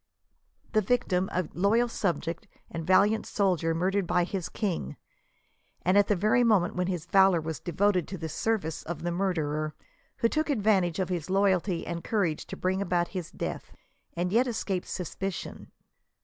The 0.71 0.81
victim 0.81 1.29
;^a 1.31 1.47
loyal 1.53 1.87
subject 1.87 2.47
and 2.71 2.87
valiant 2.87 3.27
soldier 3.27 3.75
murdered 3.75 4.07
by 4.07 4.23
15 4.25 4.31
his 4.35 4.49
king, 4.49 4.95
and 5.83 5.95
at 5.95 6.07
the 6.07 6.15
very 6.15 6.43
moment 6.43 6.75
when 6.75 6.87
his 6.87 7.05
valor 7.05 7.39
was 7.39 7.59
devoted 7.59 8.07
to 8.07 8.17
the 8.17 8.27
service 8.27 8.81
of 8.81 9.03
the 9.03 9.11
murderer, 9.11 9.75
who 10.17 10.27
took 10.27 10.49
advantage 10.49 10.97
of 10.97 11.09
his 11.09 11.29
loy 11.29 11.51
alty 11.51 11.83
and 11.85 12.03
courage 12.03 12.47
to 12.47 12.57
bring 12.57 12.81
about 12.81 13.09
his 13.09 13.29
death, 13.29 13.71
and 14.15 14.31
yet 14.33 14.47
escape 14.47 14.87
sus 14.87 15.15
picion. 15.15 15.67